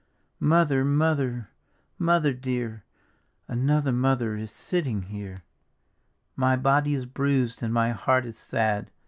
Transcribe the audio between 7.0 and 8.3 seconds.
bruised and my heart